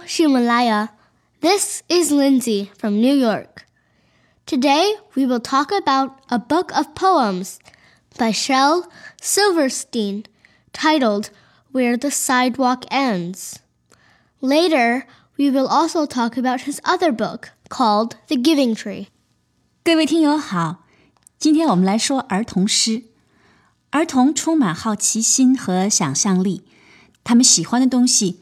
[0.00, 0.88] Shimalaya.
[1.42, 3.66] This is Lindsay from New York.
[4.46, 7.58] Today we will talk about a book of poems
[8.16, 8.88] by Shel
[9.20, 10.24] Silverstein
[10.72, 11.28] titled
[11.72, 13.58] Where the Sidewalk Ends.
[14.40, 19.08] Later, we will also talk about his other book called The Giving Tree.
[19.84, 20.86] 各位听友好，
[21.38, 23.04] 今天我们来说儿童诗。
[23.90, 26.64] 儿童充满好奇心和想象力，
[27.22, 28.40] 他们喜欢的东西，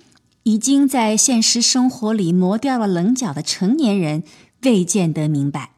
[0.49, 4.23] 已经在现实生活里磨掉了棱角的成年人
[4.63, 5.73] 未见得明白。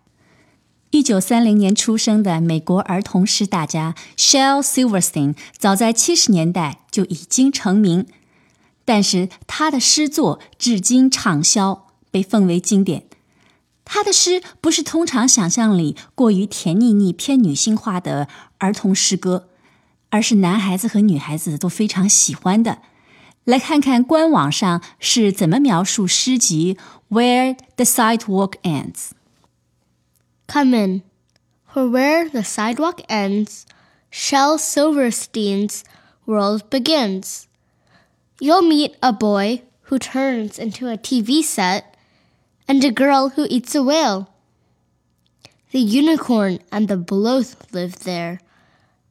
[0.91, 8.05] 一九三零年出生的美国儿童诗大家 Shel Silverstein，早在七十年代就已经成名，
[8.85, 13.03] 但是他的诗作至今畅销，被奉为经典。
[13.83, 18.29] 他的诗不是通常想象里过于甜腻腻、偏女性化的
[18.59, 19.49] 儿童诗歌，
[20.11, 22.77] 而是男孩子和女孩子都非常喜欢的。
[23.51, 26.77] 来看看官网上是怎么描述诗集
[27.13, 28.93] 《Where the Sidewalk Ends》。
[30.47, 31.01] Come in,
[31.67, 33.65] for where the sidewalk ends,
[34.09, 35.83] Shel Silverstein's
[36.25, 37.47] world begins.
[38.39, 41.97] You'll meet a boy who turns into a TV set
[42.69, 44.29] and a girl who eats a whale.
[45.71, 48.39] The unicorn and the Bloath live there,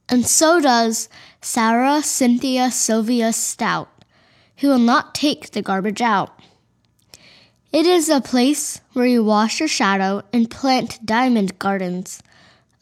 [0.09, 1.11] and so does
[1.43, 4.00] Sarah Cynthia Sylvia Stout
[4.62, 6.30] who will not take the garbage out.
[7.72, 12.20] It is a place where you wash your shadow and plant diamond gardens,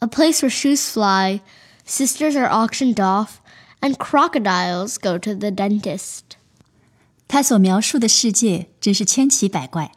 [0.00, 1.40] a place where shoes fly,
[1.84, 3.40] sisters are auctioned off,
[3.80, 6.36] and crocodiles go to the dentist.
[7.26, 9.90] 他所描述的世界真是千奇百怪：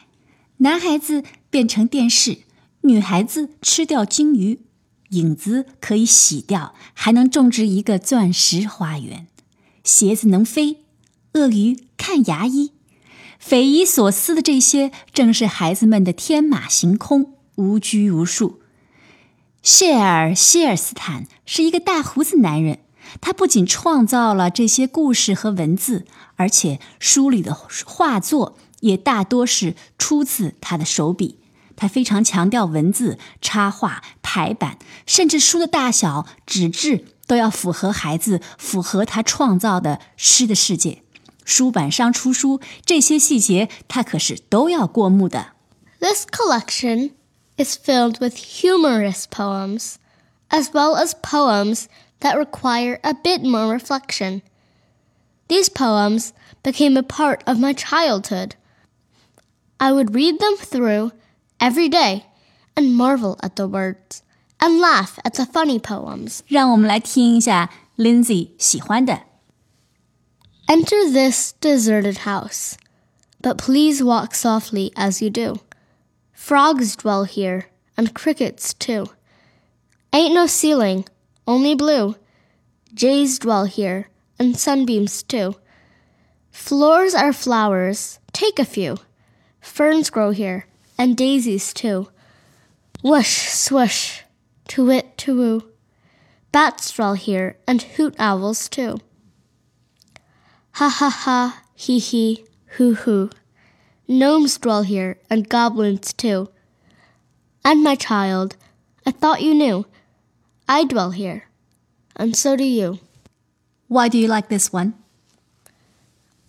[0.58, 2.40] 男孩子变成电视，
[2.82, 4.62] 女孩子吃掉金鱼，
[5.10, 9.28] 影子可以洗掉，还能种植一个钻石花园；
[9.84, 10.81] 鞋子能飞，
[11.35, 12.73] 鳄鱼看牙医。
[13.39, 18.61] 匪夷所思的这些，正是孩子们的天马行空、无拘无束。
[19.63, 22.81] 谢尔·希尔斯坦是一个大胡子男人，
[23.21, 26.05] 他不仅创造了这些故事和文字，
[26.37, 27.53] 而且书里的
[27.85, 31.39] 画作也大多是出自他的手笔。
[31.75, 41.02] 他非常强调文字、插画、排版，甚至书的大小、纸质都要符合孩子、符合他创造的诗的世界。
[41.44, 45.54] 书版商出书，这些细节他可是都要过目的。
[46.00, 47.12] This collection
[47.58, 49.96] is filled with humorous poems,
[50.50, 51.86] as well as poems
[52.20, 54.42] that require a bit more reflection.
[55.48, 56.32] These poems
[56.62, 58.52] became a part of my childhood.
[59.78, 61.12] I would read them through
[61.60, 62.26] every day
[62.76, 64.22] and marvel at the words
[64.60, 66.42] and laugh at the funny poems.
[66.48, 69.22] 让我们来听一下 Lindsay 喜欢的。
[70.73, 72.79] Enter this deserted house,
[73.43, 75.61] but please walk softly as you do.
[76.33, 79.09] Frogs dwell here, and crickets too.
[80.15, 81.05] Ain't no ceiling,
[81.47, 82.17] only blue.
[82.95, 85.57] Jays dwell here, and sunbeams too.
[86.51, 88.97] Floors are flowers, take a few.
[89.61, 90.65] Ferns grow here,
[90.97, 92.09] and daisies too.
[93.03, 94.23] Whoosh, swish,
[94.69, 95.71] to wit, to woo.
[96.51, 99.01] Bats dwell here, and hoot owls too.
[100.77, 102.45] Ha ha ha, hee hee,
[102.77, 103.31] hoo hoo.
[104.09, 106.49] Gnomes dwell here, and goblins too.
[107.65, 108.57] And my child,
[109.07, 109.87] I thought you knew.
[110.69, 111.45] I dwell here,
[112.17, 113.01] and so do you.
[113.89, 114.95] Why do you like this one?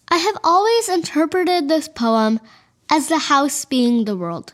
[0.07, 2.39] I have always interpreted this poem
[2.89, 4.53] as the house being the world.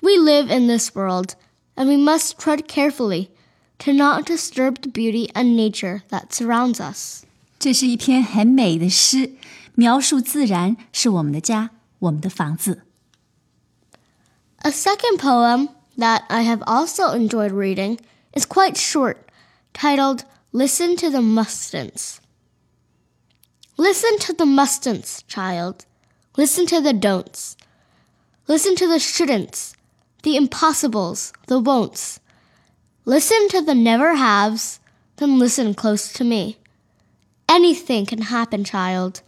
[0.00, 1.34] We live in this world,
[1.76, 3.30] and we must tread carefully
[3.80, 7.26] to not disturb the beauty and nature that surrounds us.
[7.60, 9.36] 这是一篇很美的诗，
[9.74, 12.86] 描述自然是我们的家，我们的房子。
[14.62, 15.68] A second poem
[15.98, 17.98] that I have also enjoyed reading
[18.32, 19.16] is quite short,
[19.74, 20.22] titled
[20.52, 22.16] Listen to the Mustn'ts.
[23.76, 25.84] Listen to the mustn'ts, child.
[26.36, 27.56] Listen to the don'ts.
[28.46, 29.74] Listen to the shouldn'ts,
[30.22, 32.20] the impossibles, the won'ts.
[33.04, 34.80] Listen to the never haves,
[35.16, 36.56] then listen close to me.
[37.59, 39.21] Anything can happen, child.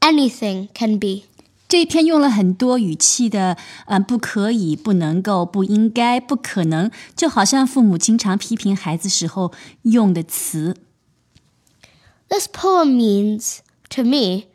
[0.00, 1.24] Anything can be.
[1.68, 3.56] 这一篇用了很多语气的，
[3.86, 9.52] 嗯，不可以、不能够、不应该、不可能，就好像父母经常批评孩子时候
[9.82, 10.76] 用的词。
[12.28, 13.58] This poem means,
[13.90, 14.48] to me,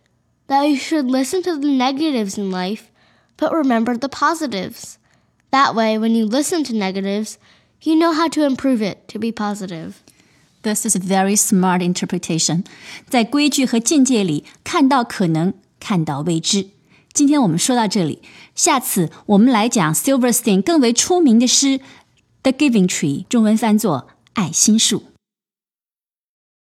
[0.47, 2.83] that you should listen to the negatives in life,
[3.38, 4.97] but remember the positives.
[5.51, 7.38] That way, when you listen to negatives,
[7.81, 10.03] you know how to improve it to be positive.
[10.63, 12.63] This is a very smart interpretation。
[13.09, 16.67] 在规矩和境界里看到可能，看到未知，
[17.13, 18.21] 今天我们说到这里，
[18.55, 21.79] 下次我们来讲 Silverstein 更为出名的诗《
[22.44, 24.99] The Giving Tree》，中文翻作《爱心树》。